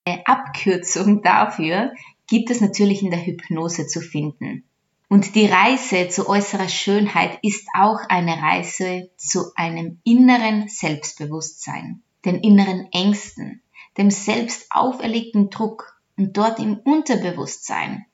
Eine 0.05 0.27
Abkürzung 0.27 1.23
dafür 1.23 1.93
gibt 2.35 2.51
es 2.51 2.61
natürlich 2.61 3.01
in 3.01 3.13
der 3.13 3.25
Hypnose 3.25 3.87
zu 3.87 4.01
finden. 4.01 4.65
Und 5.09 5.37
die 5.37 5.47
Reise 5.47 6.09
zu 6.09 6.29
äußerer 6.29 6.69
Schönheit 6.69 7.39
ist 7.43 7.69
auch 7.79 8.01
eine 8.09 8.43
Reise 8.43 9.09
zu 9.17 9.53
einem 9.55 10.01
inneren 10.03 10.67
Selbstbewusstsein, 10.67 12.03
den 12.25 12.41
inneren 12.41 12.89
Ängsten, 12.91 13.63
dem 13.99 14.11
selbst 14.11 14.67
auferlegten 14.71 15.49
Druck 15.49 15.97
und 16.17 16.37
dort 16.37 16.59
im 16.59 16.77
Unterbewusstsein, 16.79 18.05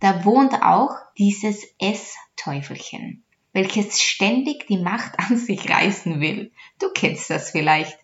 da 0.00 0.24
wohnt 0.24 0.60
auch 0.60 0.96
dieses 1.16 1.64
S-Teufelchen, 1.78 3.22
welches 3.52 4.02
ständig 4.02 4.66
die 4.66 4.78
Macht 4.78 5.20
an 5.20 5.36
sich 5.36 5.70
reißen 5.70 6.20
will. 6.20 6.50
Du 6.80 6.88
kennst 6.92 7.30
das 7.30 7.52
vielleicht. 7.52 7.96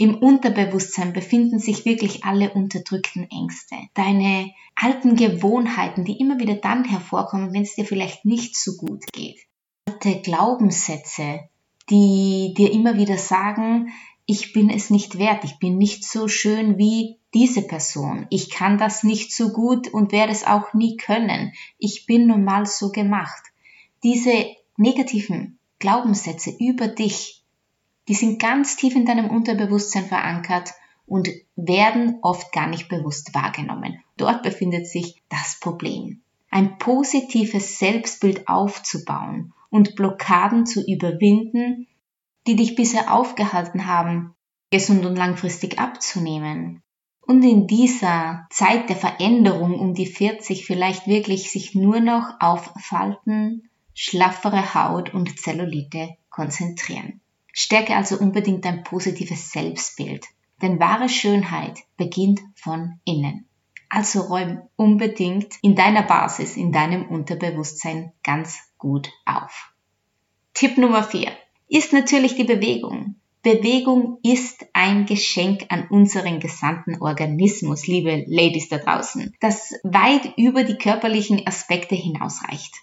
Im 0.00 0.16
Unterbewusstsein 0.16 1.12
befinden 1.12 1.58
sich 1.58 1.84
wirklich 1.84 2.24
alle 2.24 2.54
unterdrückten 2.54 3.30
Ängste, 3.30 3.76
deine 3.92 4.50
alten 4.74 5.14
Gewohnheiten, 5.14 6.06
die 6.06 6.18
immer 6.18 6.38
wieder 6.38 6.54
dann 6.54 6.84
hervorkommen, 6.84 7.52
wenn 7.52 7.64
es 7.64 7.74
dir 7.74 7.84
vielleicht 7.84 8.24
nicht 8.24 8.56
so 8.56 8.78
gut 8.78 9.04
geht. 9.12 9.38
Alte 9.84 10.22
Glaubenssätze, 10.22 11.40
die 11.90 12.54
dir 12.56 12.72
immer 12.72 12.96
wieder 12.96 13.18
sagen, 13.18 13.92
ich 14.24 14.54
bin 14.54 14.70
es 14.70 14.88
nicht 14.88 15.18
wert, 15.18 15.44
ich 15.44 15.58
bin 15.58 15.76
nicht 15.76 16.02
so 16.02 16.28
schön 16.28 16.78
wie 16.78 17.18
diese 17.34 17.60
Person, 17.60 18.26
ich 18.30 18.48
kann 18.48 18.78
das 18.78 19.02
nicht 19.02 19.36
so 19.36 19.50
gut 19.52 19.88
und 19.88 20.12
werde 20.12 20.32
es 20.32 20.46
auch 20.46 20.72
nie 20.72 20.96
können, 20.96 21.52
ich 21.76 22.06
bin 22.06 22.26
nun 22.26 22.44
mal 22.44 22.64
so 22.64 22.90
gemacht. 22.90 23.42
Diese 24.02 24.46
negativen 24.78 25.58
Glaubenssätze 25.78 26.54
über 26.58 26.88
dich, 26.88 27.39
die 28.08 28.14
sind 28.14 28.40
ganz 28.40 28.76
tief 28.76 28.96
in 28.96 29.06
deinem 29.06 29.30
Unterbewusstsein 29.30 30.06
verankert 30.06 30.72
und 31.06 31.28
werden 31.56 32.18
oft 32.22 32.52
gar 32.52 32.68
nicht 32.68 32.88
bewusst 32.88 33.34
wahrgenommen. 33.34 34.02
Dort 34.16 34.42
befindet 34.42 34.86
sich 34.86 35.22
das 35.28 35.58
Problem. 35.60 36.22
Ein 36.50 36.78
positives 36.78 37.78
Selbstbild 37.78 38.48
aufzubauen 38.48 39.52
und 39.70 39.96
Blockaden 39.96 40.66
zu 40.66 40.84
überwinden, 40.84 41.86
die 42.46 42.56
dich 42.56 42.74
bisher 42.74 43.12
aufgehalten 43.14 43.86
haben, 43.86 44.34
gesund 44.70 45.04
und 45.04 45.16
langfristig 45.16 45.78
abzunehmen. 45.78 46.82
Und 47.22 47.42
in 47.42 47.66
dieser 47.66 48.46
Zeit 48.50 48.88
der 48.88 48.96
Veränderung 48.96 49.78
um 49.78 49.94
die 49.94 50.06
40 50.06 50.64
vielleicht 50.64 51.06
wirklich 51.06 51.50
sich 51.50 51.74
nur 51.74 52.00
noch 52.00 52.34
auf 52.40 52.72
Falten, 52.80 53.68
schlaffere 53.94 54.74
Haut 54.74 55.12
und 55.12 55.38
Zellulite 55.38 56.16
konzentrieren. 56.30 57.20
Stärke 57.60 57.94
also 57.94 58.16
unbedingt 58.16 58.64
dein 58.64 58.84
positives 58.84 59.52
Selbstbild, 59.52 60.24
denn 60.62 60.80
wahre 60.80 61.10
Schönheit 61.10 61.78
beginnt 61.98 62.40
von 62.54 62.98
innen. 63.04 63.46
Also 63.90 64.20
räum 64.20 64.62
unbedingt 64.76 65.56
in 65.60 65.74
deiner 65.74 66.02
Basis, 66.02 66.56
in 66.56 66.72
deinem 66.72 67.06
Unterbewusstsein 67.08 68.12
ganz 68.22 68.58
gut 68.78 69.10
auf. 69.26 69.74
Tipp 70.54 70.78
Nummer 70.78 71.02
4 71.02 71.32
ist 71.68 71.92
natürlich 71.92 72.34
die 72.34 72.44
Bewegung. 72.44 73.16
Bewegung 73.42 74.18
ist 74.22 74.66
ein 74.72 75.04
Geschenk 75.04 75.66
an 75.68 75.86
unseren 75.88 76.40
gesamten 76.40 77.00
Organismus, 77.02 77.86
liebe 77.86 78.24
Ladies 78.26 78.70
da 78.70 78.78
draußen, 78.78 79.34
das 79.40 79.74
weit 79.82 80.32
über 80.38 80.64
die 80.64 80.76
körperlichen 80.76 81.46
Aspekte 81.46 81.94
hinausreicht. 81.94 82.74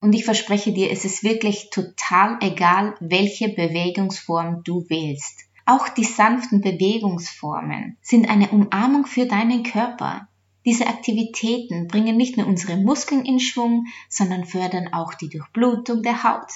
Und 0.00 0.14
ich 0.14 0.24
verspreche 0.24 0.72
dir, 0.72 0.90
es 0.90 1.04
ist 1.04 1.22
wirklich 1.22 1.70
total 1.70 2.38
egal, 2.40 2.94
welche 3.00 3.50
Bewegungsform 3.50 4.62
du 4.64 4.88
wählst. 4.88 5.44
Auch 5.66 5.88
die 5.88 6.04
sanften 6.04 6.62
Bewegungsformen 6.62 7.98
sind 8.00 8.28
eine 8.28 8.48
Umarmung 8.48 9.06
für 9.06 9.26
deinen 9.26 9.62
Körper. 9.62 10.26
Diese 10.64 10.86
Aktivitäten 10.86 11.86
bringen 11.86 12.16
nicht 12.16 12.36
nur 12.36 12.46
unsere 12.46 12.76
Muskeln 12.76 13.24
in 13.24 13.40
Schwung, 13.40 13.86
sondern 14.08 14.44
fördern 14.46 14.92
auch 14.92 15.14
die 15.14 15.28
Durchblutung 15.28 16.02
der 16.02 16.22
Haut. 16.22 16.50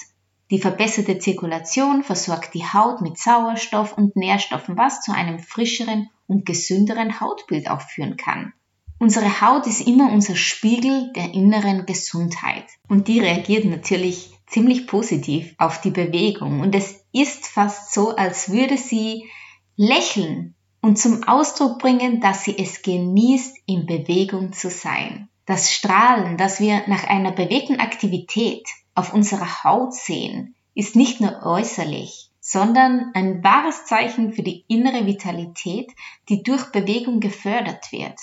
Die 0.51 0.59
verbesserte 0.59 1.17
Zirkulation 1.17 2.03
versorgt 2.03 2.53
die 2.53 2.65
Haut 2.65 3.01
mit 3.01 3.17
Sauerstoff 3.17 3.97
und 3.97 4.15
Nährstoffen, 4.15 4.77
was 4.77 5.01
zu 5.01 5.11
einem 5.11 5.39
frischeren 5.39 6.09
und 6.27 6.45
gesünderen 6.45 7.19
Hautbild 7.19 7.69
auch 7.69 7.81
führen 7.81 8.17
kann. 8.17 8.53
Unsere 8.97 9.41
Haut 9.41 9.67
ist 9.67 9.81
immer 9.81 10.11
unser 10.11 10.35
Spiegel 10.35 11.11
der 11.13 11.33
inneren 11.33 11.85
Gesundheit 11.85 12.65
und 12.87 13.09
die 13.09 13.19
reagiert 13.19 13.65
natürlich 13.65 14.31
ziemlich 14.47 14.87
positiv 14.87 15.53
auf 15.57 15.81
die 15.81 15.91
Bewegung 15.91 16.61
und 16.61 16.73
es 16.73 17.03
ist 17.11 17.45
fast 17.45 17.93
so, 17.93 18.15
als 18.15 18.51
würde 18.51 18.77
sie 18.77 19.29
lächeln 19.75 20.55
und 20.81 20.97
zum 20.97 21.23
Ausdruck 21.23 21.79
bringen, 21.79 22.21
dass 22.21 22.45
sie 22.45 22.57
es 22.57 22.83
genießt, 22.83 23.57
in 23.65 23.85
Bewegung 23.85 24.53
zu 24.53 24.69
sein. 24.69 25.27
Das 25.45 25.73
Strahlen, 25.73 26.37
das 26.37 26.59
wir 26.59 26.83
nach 26.87 27.03
einer 27.03 27.31
bewegten 27.31 27.79
Aktivität 27.79 28.67
auf 28.93 29.13
unserer 29.13 29.63
Haut 29.63 29.93
sehen, 29.93 30.55
ist 30.73 30.95
nicht 30.95 31.19
nur 31.19 31.43
äußerlich, 31.43 32.29
sondern 32.39 33.11
ein 33.13 33.43
wahres 33.43 33.85
Zeichen 33.85 34.31
für 34.31 34.43
die 34.43 34.63
innere 34.67 35.05
Vitalität, 35.05 35.91
die 36.29 36.43
durch 36.43 36.71
Bewegung 36.71 37.19
gefördert 37.19 37.91
wird. 37.91 38.19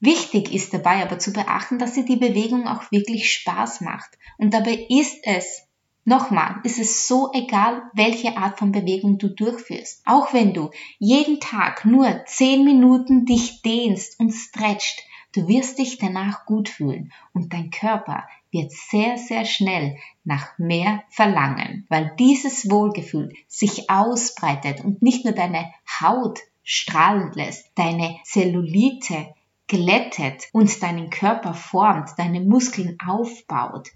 Wichtig 0.00 0.52
ist 0.52 0.74
dabei 0.74 1.02
aber 1.02 1.18
zu 1.18 1.32
beachten, 1.32 1.78
dass 1.78 1.94
dir 1.94 2.04
die 2.04 2.16
Bewegung 2.16 2.66
auch 2.68 2.90
wirklich 2.92 3.32
Spaß 3.32 3.80
macht. 3.80 4.18
Und 4.36 4.52
dabei 4.52 4.86
ist 4.90 5.26
es, 5.26 5.66
nochmal, 6.04 6.60
ist 6.64 6.78
es 6.78 7.08
so 7.08 7.30
egal, 7.32 7.82
welche 7.94 8.36
Art 8.36 8.58
von 8.58 8.72
Bewegung 8.72 9.18
du 9.18 9.28
durchführst. 9.28 10.02
Auch 10.06 10.32
wenn 10.32 10.54
du 10.54 10.70
jeden 10.98 11.40
Tag 11.40 11.84
nur 11.84 12.24
10 12.26 12.64
Minuten 12.64 13.24
dich 13.24 13.62
dehnst 13.62 14.20
und 14.20 14.32
stretcht, 14.32 15.02
du 15.32 15.48
wirst 15.48 15.78
dich 15.78 15.98
danach 15.98 16.46
gut 16.46 16.68
fühlen 16.68 17.12
und 17.32 17.52
dein 17.52 17.70
Körper 17.70 18.24
wird 18.50 18.72
sehr, 18.72 19.18
sehr 19.18 19.44
schnell 19.44 19.96
nach 20.24 20.58
mehr 20.58 21.02
verlangen, 21.10 21.86
weil 21.88 22.14
dieses 22.18 22.70
Wohlgefühl 22.70 23.34
sich 23.48 23.90
ausbreitet 23.90 24.82
und 24.84 25.02
nicht 25.02 25.24
nur 25.24 25.34
deine 25.34 25.72
Haut 26.00 26.38
strahlen 26.62 27.32
lässt, 27.32 27.70
deine 27.76 28.16
Zellulite 28.24 29.34
glättet 29.66 30.44
und 30.52 30.82
deinen 30.82 31.10
Körper 31.10 31.54
formt, 31.54 32.10
deine 32.16 32.40
Muskeln 32.40 32.96
aufbaut. 33.06 33.88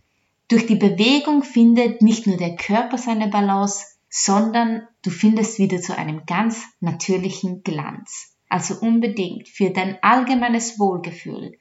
Durch 0.48 0.66
die 0.66 0.76
Bewegung 0.76 1.42
findet 1.42 2.02
nicht 2.02 2.26
nur 2.26 2.36
der 2.36 2.56
Körper 2.56 2.98
seine 2.98 3.28
Balance, 3.28 3.86
sondern 4.08 4.88
du 5.02 5.10
findest 5.10 5.58
wieder 5.58 5.80
zu 5.80 5.96
einem 5.96 6.26
ganz 6.26 6.64
natürlichen 6.80 7.62
Glanz. 7.62 8.36
Also 8.48 8.74
unbedingt 8.80 9.48
für 9.48 9.70
dein 9.70 10.02
allgemeines 10.02 10.80
Wohlgefühl 10.80 11.56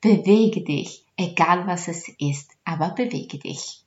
bewege 0.00 0.62
dich, 0.62 1.06
egal 1.16 1.66
was 1.66 1.88
es 1.88 2.08
ist, 2.18 2.50
aber 2.64 2.90
bewege 2.90 3.38
dich. 3.38 3.84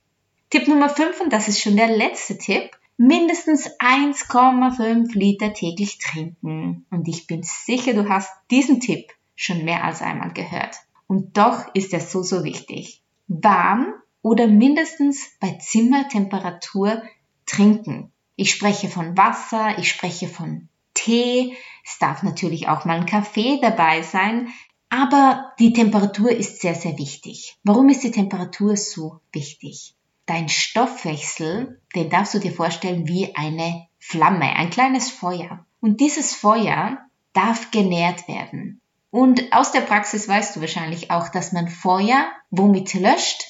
Tipp 0.50 0.68
Nummer 0.68 0.90
5, 0.90 1.20
und 1.22 1.34
das 1.34 1.50
ist 1.50 1.62
schon 1.62 1.76
der 1.76 1.90
letzte 1.90 2.38
Tipp, 2.38 2.72
mindestens 2.98 3.70
1,5 3.80 5.14
Liter 5.14 5.54
täglich 5.54 6.00
trinken. 6.00 6.86
Und 6.90 7.08
ich 7.08 7.28
bin 7.28 7.44
sicher, 7.44 7.94
du 7.94 8.10
hast 8.10 8.32
diesen 8.50 8.80
Tipp 8.80 9.12
schon 9.38 9.64
mehr 9.64 9.86
als 9.86 10.02
einmal 10.02 10.34
gehört. 10.34 10.76
Und 11.08 11.38
doch 11.38 11.74
ist 11.74 11.94
er 11.94 12.02
so, 12.02 12.22
so 12.24 12.44
wichtig. 12.44 13.02
Warm 13.30 13.94
oder 14.22 14.48
mindestens 14.48 15.30
bei 15.40 15.54
Zimmertemperatur 15.54 17.02
trinken. 17.46 18.12
Ich 18.36 18.52
spreche 18.52 18.90
von 18.90 19.16
Wasser, 19.18 19.80
ich 19.80 19.88
spreche 19.88 20.28
von 20.28 20.68
Tee, 20.94 21.56
es 21.86 22.00
darf 22.00 22.24
natürlich 22.24 22.68
auch 22.68 22.84
mal 22.84 22.98
ein 22.98 23.06
Kaffee 23.06 23.60
dabei 23.62 24.02
sein, 24.02 24.50
Aber 24.90 25.54
die 25.60 25.74
Temperatur 25.74 26.32
ist 26.32 26.62
sehr, 26.62 26.76
sehr 26.76 26.98
wichtig. 26.98 27.58
Warum 27.64 27.90
ist 27.90 28.04
die 28.04 28.12
Temperatur 28.12 28.78
so 28.78 29.20
wichtig? 29.34 29.96
Dein 30.26 30.50
Stoffwechsel, 30.50 31.82
den 31.96 32.10
darfst 32.10 32.34
du 32.34 32.40
dir 32.40 32.52
vorstellen 32.52 33.08
wie 33.08 33.36
eine 33.36 33.88
Flamme, 34.00 34.56
ein 34.56 34.70
kleines 34.70 35.10
Feuer. 35.10 35.66
Und 35.80 36.00
dieses 36.00 36.34
Feuer 36.34 37.00
darf 37.34 37.72
genährt 37.72 38.28
werden. 38.28 38.82
Und 39.10 39.54
aus 39.54 39.72
der 39.72 39.82
Praxis 39.82 40.28
weißt 40.28 40.56
du 40.56 40.62
wahrscheinlich 40.62 41.12
auch, 41.12 41.30
dass 41.30 41.54
man 41.54 41.70
Feuer 41.70 42.28
womit 42.50 42.94
löscht? 42.94 43.44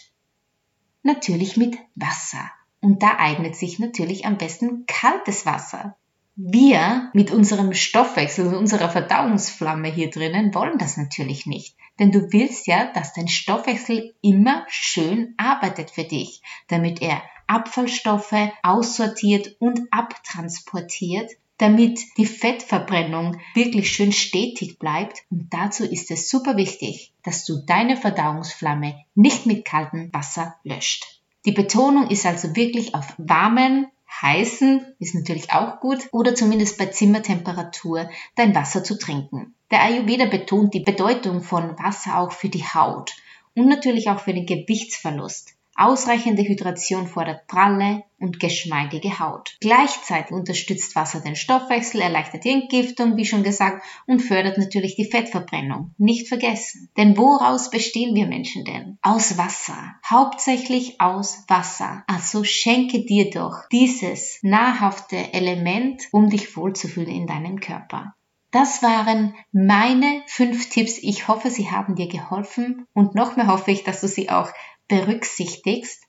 Natürlich 1.03 1.57
mit 1.57 1.77
Wasser. 1.95 2.51
Und 2.81 3.01
da 3.01 3.17
eignet 3.17 3.55
sich 3.55 3.79
natürlich 3.79 4.25
am 4.25 4.37
besten 4.37 4.85
kaltes 4.85 5.45
Wasser. 5.45 5.97
Wir 6.35 7.09
mit 7.13 7.31
unserem 7.31 7.73
Stoffwechsel, 7.73 8.53
unserer 8.53 8.89
Verdauungsflamme 8.89 9.91
hier 9.91 10.11
drinnen 10.11 10.53
wollen 10.53 10.77
das 10.77 10.95
natürlich 10.95 11.47
nicht. 11.47 11.75
Denn 11.97 12.11
du 12.11 12.31
willst 12.31 12.67
ja, 12.67 12.91
dass 12.93 13.13
dein 13.13 13.27
Stoffwechsel 13.27 14.13
immer 14.21 14.63
schön 14.67 15.33
arbeitet 15.37 15.89
für 15.89 16.03
dich, 16.03 16.43
damit 16.67 17.01
er 17.01 17.23
Abfallstoffe 17.47 18.51
aussortiert 18.61 19.55
und 19.59 19.81
abtransportiert, 19.89 21.31
damit 21.57 21.99
die 22.17 22.25
Fettverbrennung 22.25 23.39
wirklich 23.53 23.91
schön 23.91 24.11
stetig 24.11 24.79
bleibt. 24.79 25.23
Und 25.29 25.47
dazu 25.51 25.83
ist 25.83 26.11
es 26.11 26.29
super 26.29 26.57
wichtig, 26.57 27.13
dass 27.23 27.45
du 27.45 27.57
deine 27.65 27.97
Verdauungsflamme 27.97 28.95
nicht 29.15 29.45
mit 29.45 29.65
kaltem 29.65 30.13
Wasser 30.13 30.55
löscht. 30.63 31.21
Die 31.45 31.51
Betonung 31.51 32.09
ist 32.09 32.25
also 32.25 32.55
wirklich 32.55 32.93
auf 32.93 33.13
warmen, 33.17 33.87
heißen 34.21 34.85
ist 34.99 35.15
natürlich 35.15 35.51
auch 35.51 35.79
gut 35.79 36.07
oder 36.11 36.35
zumindest 36.35 36.77
bei 36.77 36.87
Zimmertemperatur 36.87 38.09
dein 38.35 38.55
Wasser 38.55 38.83
zu 38.83 38.97
trinken. 38.97 39.53
Der 39.71 39.83
Ayurveda 39.83 40.25
betont 40.25 40.73
die 40.73 40.79
Bedeutung 40.79 41.41
von 41.41 41.77
Wasser 41.77 42.19
auch 42.19 42.31
für 42.31 42.49
die 42.49 42.63
Haut 42.63 43.15
und 43.55 43.67
natürlich 43.67 44.09
auch 44.09 44.19
für 44.19 44.33
den 44.33 44.45
Gewichtsverlust. 44.45 45.56
Ausreichende 45.77 46.41
Hydration 46.41 47.07
fordert 47.07 47.45
pralle 47.47 48.03
und 48.19 48.39
geschmeidige 48.39 49.19
Haut. 49.19 49.55
Gleichzeitig 49.61 50.31
unterstützt 50.31 50.95
Wasser 50.95 51.19
den 51.19 51.35
Stoffwechsel, 51.35 52.01
erleichtert 52.01 52.45
die 52.45 52.49
Entgiftung, 52.49 53.15
wie 53.15 53.25
schon 53.25 53.43
gesagt, 53.43 53.85
und 54.07 54.21
fördert 54.21 54.57
natürlich 54.57 54.95
die 54.95 55.05
Fettverbrennung. 55.05 55.93
Nicht 55.99 56.27
vergessen. 56.27 56.89
Denn 56.97 57.15
woraus 57.15 57.69
bestehen 57.69 58.15
wir 58.15 58.25
Menschen 58.25 58.65
denn? 58.65 58.97
Aus 59.03 59.37
Wasser. 59.37 59.95
Hauptsächlich 60.09 60.99
aus 60.99 61.43
Wasser. 61.47 62.03
Also 62.07 62.43
schenke 62.43 63.05
dir 63.05 63.29
doch 63.29 63.67
dieses 63.71 64.39
nahrhafte 64.41 65.31
Element, 65.33 66.07
um 66.11 66.31
dich 66.31 66.57
wohlzufühlen 66.57 67.11
in 67.11 67.27
deinem 67.27 67.59
Körper. 67.59 68.15
Das 68.51 68.81
waren 68.81 69.35
meine 69.51 70.23
fünf 70.25 70.69
Tipps. 70.69 70.97
Ich 70.99 71.27
hoffe, 71.27 71.51
sie 71.51 71.69
haben 71.69 71.95
dir 71.95 72.07
geholfen 72.07 72.87
und 72.93 73.13
noch 73.13 73.35
mehr 73.35 73.47
hoffe 73.47 73.71
ich, 73.71 73.83
dass 73.83 74.01
du 74.01 74.07
sie 74.07 74.29
auch 74.29 74.49
berücksichtigst, 74.87 76.03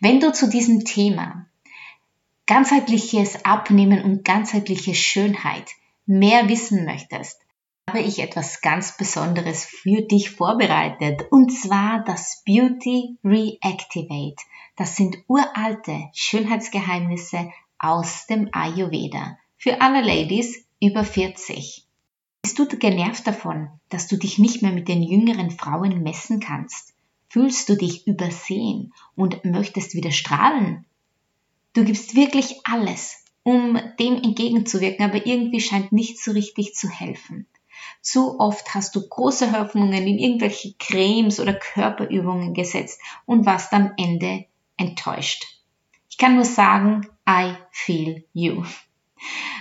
wenn 0.00 0.20
du 0.20 0.32
zu 0.32 0.48
diesem 0.48 0.84
Thema 0.84 1.46
ganzheitliches 2.46 3.44
Abnehmen 3.44 4.02
und 4.02 4.24
ganzheitliche 4.24 4.94
Schönheit 4.94 5.70
mehr 6.06 6.48
wissen 6.48 6.84
möchtest, 6.84 7.40
habe 7.88 8.00
ich 8.00 8.18
etwas 8.18 8.60
ganz 8.60 8.96
Besonderes 8.96 9.64
für 9.64 10.02
dich 10.02 10.30
vorbereitet 10.30 11.22
und 11.30 11.50
zwar 11.50 12.02
das 12.04 12.42
Beauty 12.44 13.16
Reactivate. 13.24 14.42
Das 14.76 14.96
sind 14.96 15.18
uralte 15.28 16.10
Schönheitsgeheimnisse 16.12 17.52
aus 17.78 18.26
dem 18.26 18.48
Ayurveda 18.52 19.38
für 19.56 19.80
alle 19.80 20.00
Ladies 20.00 20.66
über 20.80 21.04
40. 21.04 21.86
Bist 22.42 22.58
du 22.58 22.66
genervt 22.66 23.26
davon, 23.26 23.68
dass 23.88 24.06
du 24.06 24.16
dich 24.16 24.38
nicht 24.38 24.62
mehr 24.62 24.72
mit 24.72 24.88
den 24.88 25.02
jüngeren 25.02 25.50
Frauen 25.50 26.02
messen 26.02 26.40
kannst? 26.40 26.93
Fühlst 27.34 27.68
du 27.68 27.76
dich 27.76 28.06
übersehen 28.06 28.94
und 29.16 29.44
möchtest 29.44 29.96
wieder 29.96 30.12
strahlen? 30.12 30.84
Du 31.72 31.84
gibst 31.84 32.14
wirklich 32.14 32.60
alles, 32.62 33.24
um 33.42 33.76
dem 33.98 34.22
entgegenzuwirken, 34.22 35.04
aber 35.04 35.26
irgendwie 35.26 35.60
scheint 35.60 35.90
nicht 35.90 36.22
so 36.22 36.30
richtig 36.30 36.76
zu 36.76 36.88
helfen. 36.88 37.48
Zu 38.00 38.38
oft 38.38 38.72
hast 38.72 38.94
du 38.94 39.08
große 39.08 39.50
Hoffnungen 39.50 40.06
in 40.06 40.16
irgendwelche 40.16 40.74
Cremes 40.78 41.40
oder 41.40 41.54
Körperübungen 41.54 42.54
gesetzt 42.54 43.00
und 43.26 43.46
warst 43.46 43.72
am 43.72 43.90
Ende 43.96 44.44
enttäuscht. 44.76 45.44
Ich 46.08 46.18
kann 46.18 46.36
nur 46.36 46.44
sagen, 46.44 47.08
I 47.28 47.54
feel 47.72 48.24
you. 48.32 48.62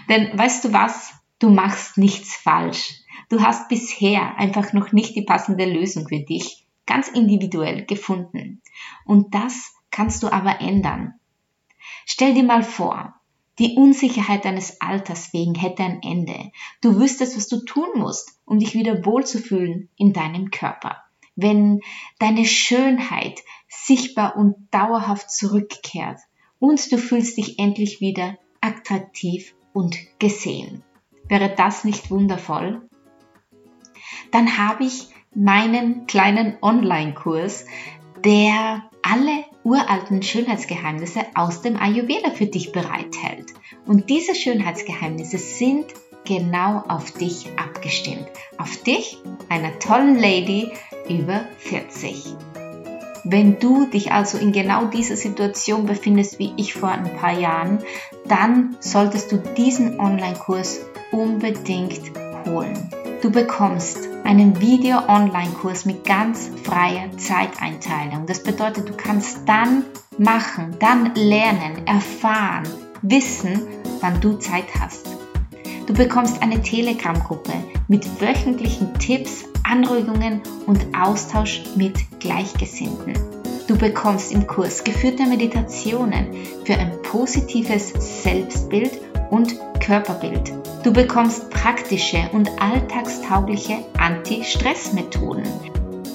Denn 0.10 0.38
weißt 0.38 0.66
du 0.66 0.74
was? 0.74 1.12
Du 1.40 1.50
machst 1.50 1.98
nichts 1.98 2.36
falsch. 2.36 2.94
Du 3.30 3.42
hast 3.42 3.68
bisher 3.68 4.38
einfach 4.38 4.74
noch 4.74 4.92
nicht 4.92 5.16
die 5.16 5.24
passende 5.24 5.66
Lösung 5.66 6.08
für 6.08 6.20
dich 6.20 6.63
ganz 6.86 7.08
individuell 7.08 7.86
gefunden. 7.86 8.62
Und 9.06 9.34
das 9.34 9.74
kannst 9.92 10.24
du 10.24 10.32
aber 10.32 10.62
ändern. 10.62 11.14
Stell 12.06 12.34
dir 12.34 12.44
mal 12.44 12.64
vor, 12.64 13.16
die 13.60 13.76
Unsicherheit 13.76 14.46
deines 14.46 14.82
Alters 14.82 15.32
wegen 15.32 15.54
hätte 15.54 15.84
ein 15.84 16.02
Ende. 16.02 16.52
Du 16.82 17.00
wüsstest, 17.00 17.38
was 17.38 17.48
du 17.48 17.64
tun 17.64 17.90
musst, 17.96 18.40
um 18.46 18.58
dich 18.58 18.74
wieder 18.74 19.06
wohlzufühlen 19.06 19.90
in 19.96 20.12
deinem 20.12 20.50
Körper. 20.50 21.04
Wenn 21.36 21.82
deine 22.20 22.46
Schönheit 22.46 23.42
sichtbar 23.68 24.36
und 24.38 24.56
dauerhaft 24.72 25.30
zurückkehrt 25.32 26.20
und 26.60 26.92
du 26.92 26.98
fühlst 26.98 27.38
dich 27.38 27.60
endlich 27.60 28.02
wieder 28.02 28.38
attraktiv 28.60 29.56
und 29.72 29.98
gesehen. 30.20 30.84
Wäre 31.28 31.54
das 31.56 31.84
nicht 31.84 32.10
wundervoll? 32.10 32.88
Dann 34.32 34.58
habe 34.58 34.86
ich 34.86 35.10
meinen 35.36 36.08
kleinen 36.08 36.58
Online-Kurs, 36.62 37.66
der 38.24 38.84
alle 39.02 39.44
uralten 39.64 40.24
Schönheitsgeheimnisse 40.24 41.22
aus 41.36 41.62
dem 41.62 41.78
Ayurveda 41.78 42.32
für 42.32 42.46
dich 42.46 42.72
bereithält. 42.72 43.54
Und 43.86 44.10
diese 44.10 44.36
Schönheitsgeheimnisse 44.36 45.38
sind 45.38 45.86
genau 46.26 46.84
auf 46.88 47.12
dich 47.12 47.48
abgestimmt. 47.58 48.28
Auf 48.58 48.78
dich, 48.84 49.18
einer 49.50 49.78
tollen 49.80 50.18
Lady 50.18 50.72
über 51.10 51.42
40. 51.58 52.36
Wenn 53.26 53.60
du 53.60 53.86
dich 53.86 54.12
also 54.12 54.38
in 54.38 54.52
genau 54.52 54.86
dieser 54.86 55.16
Situation 55.16 55.86
befindest 55.86 56.40
wie 56.40 56.54
ich 56.58 56.74
vor 56.74 56.90
ein 56.90 57.16
paar 57.16 57.38
Jahren, 57.38 57.80
dann 58.26 58.76
solltest 58.80 59.32
du 59.32 59.38
diesen 59.38 60.00
Online-Kurs 60.00 60.86
unbedingt 61.12 62.02
holen. 62.46 62.90
Du 63.24 63.32
bekommst 63.32 64.00
einen 64.26 64.60
Video-Online-Kurs 64.60 65.86
mit 65.86 66.04
ganz 66.04 66.52
freier 66.62 67.10
Zeiteinteilung. 67.18 68.26
Das 68.26 68.44
bedeutet, 68.44 68.90
du 68.90 68.94
kannst 68.98 69.48
dann 69.48 69.86
machen, 70.18 70.76
dann 70.80 71.16
lernen, 71.16 71.88
erfahren, 71.88 72.68
wissen, 73.02 73.62
wann 74.02 74.20
du 74.20 74.34
Zeit 74.40 74.66
hast. 74.78 75.08
Du 75.88 75.94
bekommst 75.94 76.42
eine 76.42 76.62
Telegram-Gruppe 76.62 77.54
mit 77.88 78.20
wöchentlichen 78.20 78.94
Tipps, 78.96 79.46
Anregungen 79.64 80.42
und 80.66 80.86
Austausch 80.94 81.62
mit 81.78 81.98
Gleichgesinnten. 82.20 83.14
Du 83.70 83.78
bekommst 83.78 84.34
im 84.34 84.48
Kurs 84.48 84.84
geführte 84.84 85.26
Meditationen 85.26 86.28
für 86.66 86.74
ein 86.74 87.02
positives 87.04 87.94
Selbstbild 88.22 89.00
und 89.30 89.56
Körperbild. 89.84 90.54
Du 90.84 90.92
bekommst 90.92 91.50
praktische 91.50 92.30
und 92.32 92.50
alltagstaugliche 92.60 93.84
Anti-Stress-Methoden. 93.98 95.44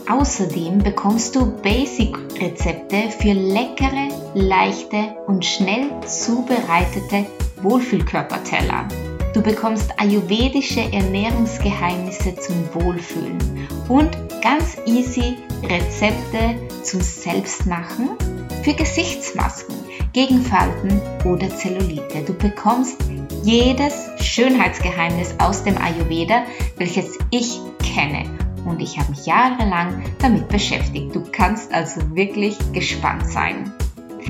Außerdem 0.09 0.79
bekommst 0.79 1.37
du 1.37 1.53
Basic-Rezepte 1.63 3.11
für 3.11 3.35
leckere, 3.35 4.09
leichte 4.35 5.17
und 5.27 5.45
schnell 5.45 5.91
zubereitete 6.07 7.27
Wohlfühlkörperteller. 7.63 8.89
Du 9.35 9.43
bekommst 9.43 9.93
ayurvedische 10.01 10.81
Ernährungsgeheimnisse 10.81 12.35
zum 12.37 12.57
Wohlfühlen 12.75 13.69
und 13.89 14.11
ganz 14.43 14.79
easy 14.87 15.37
Rezepte 15.63 16.57
zum 16.83 17.01
Selbstmachen 17.01 18.17
für 18.63 18.75
Gesichtsmasken, 18.75 19.75
gegen 20.13 20.43
Falten 20.43 21.01
oder 21.25 21.49
Zellulite. 21.49 22.23
Du 22.27 22.35
bekommst 22.35 22.99
jedes 23.45 23.95
Schönheitsgeheimnis 24.21 25.35
aus 25.39 25.63
dem 25.63 25.79
Ayurveda, 25.79 26.43
welches 26.77 27.17
ich 27.31 27.61
kenne. 27.83 28.25
Und 28.65 28.81
ich 28.81 28.99
habe 28.99 29.11
mich 29.11 29.27
jahrelang 29.27 30.03
damit 30.19 30.49
beschäftigt. 30.49 31.15
Du 31.15 31.23
kannst 31.33 31.73
also 31.73 32.01
wirklich 32.15 32.57
gespannt 32.73 33.29
sein. 33.29 33.73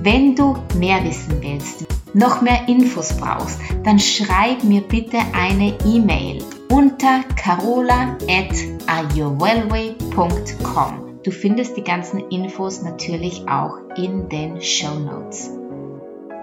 Wenn 0.03 0.37
du 0.37 0.59
mehr 0.77 1.03
wissen 1.05 1.41
willst, 1.41 1.87
noch 2.14 2.43
mehr 2.43 2.69
Infos 2.69 3.17
brauchst, 3.17 3.59
dann 3.85 3.99
schreib 3.99 4.62
mir 4.62 4.83
bitte 4.83 5.19
eine 5.33 5.75
E-Mail 5.85 6.45
unter 6.71 7.25
carola 7.35 8.17
at 8.29 8.55
ayurwellway.com. 8.87 11.08
Du 11.29 11.35
findest 11.35 11.77
die 11.77 11.85
ganzen 11.85 12.31
Infos 12.31 12.81
natürlich 12.81 13.47
auch 13.51 13.81
in 13.99 14.31
den 14.31 14.62
Show 14.62 14.99
Notes. 14.99 15.51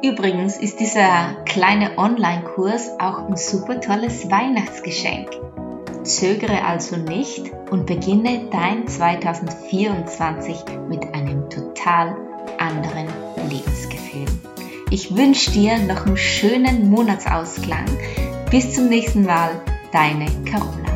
Übrigens 0.04 0.58
ist 0.58 0.80
dieser 0.80 1.38
kleine 1.46 1.98
Online-Kurs 1.98 2.92
auch 3.00 3.28
ein 3.28 3.36
super 3.36 3.82
tolles 3.82 4.30
Weihnachtsgeschenk. 4.30 5.32
Zögere 6.04 6.64
also 6.64 6.98
nicht 6.98 7.52
und 7.72 7.88
beginne 7.88 8.48
dein 8.52 8.88
2024 8.88 10.56
mit 10.88 11.16
einem 11.16 11.50
total 11.50 12.16
anderen 12.60 13.08
Lebensgefühl. 13.50 14.28
Ich 14.92 15.18
wünsche 15.18 15.50
dir 15.50 15.80
noch 15.80 16.06
einen 16.06 16.16
schönen 16.16 16.92
Monatsausklang. 16.92 17.88
Bis 18.52 18.76
zum 18.76 18.90
nächsten 18.90 19.26
Mal, 19.26 19.50
deine 19.92 20.28
Carola. 20.46 20.95